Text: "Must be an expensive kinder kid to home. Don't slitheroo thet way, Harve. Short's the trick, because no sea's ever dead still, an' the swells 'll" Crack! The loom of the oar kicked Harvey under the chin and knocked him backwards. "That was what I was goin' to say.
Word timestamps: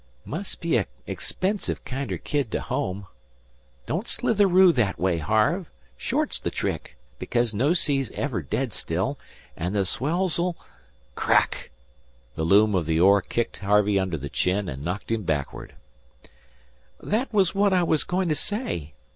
"Must 0.25 0.61
be 0.61 0.77
an 0.77 0.87
expensive 1.05 1.85
kinder 1.85 2.17
kid 2.17 2.51
to 2.53 2.61
home. 2.61 3.05
Don't 3.85 4.07
slitheroo 4.07 4.73
thet 4.73 4.97
way, 4.97 5.19
Harve. 5.19 5.69
Short's 5.95 6.39
the 6.39 6.49
trick, 6.49 6.97
because 7.19 7.53
no 7.53 7.73
sea's 7.75 8.09
ever 8.15 8.41
dead 8.41 8.73
still, 8.73 9.19
an' 9.55 9.73
the 9.73 9.85
swells 9.85 10.39
'll" 10.39 10.57
Crack! 11.23 11.69
The 12.33 12.43
loom 12.43 12.73
of 12.73 12.87
the 12.87 12.99
oar 12.99 13.21
kicked 13.21 13.57
Harvey 13.59 13.99
under 13.99 14.17
the 14.17 14.27
chin 14.27 14.67
and 14.67 14.83
knocked 14.83 15.11
him 15.11 15.21
backwards. 15.21 15.73
"That 16.99 17.31
was 17.31 17.53
what 17.53 17.71
I 17.71 17.83
was 17.83 18.03
goin' 18.03 18.27
to 18.29 18.33
say. 18.33 18.95